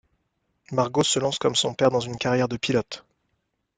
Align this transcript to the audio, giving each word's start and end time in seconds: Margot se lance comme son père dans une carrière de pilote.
Margot 0.71 1.03
se 1.03 1.19
lance 1.19 1.37
comme 1.37 1.53
son 1.53 1.75
père 1.75 1.91
dans 1.91 1.99
une 1.99 2.17
carrière 2.17 2.47
de 2.47 2.57
pilote. 2.57 3.05